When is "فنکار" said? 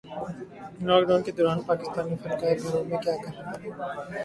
2.21-2.55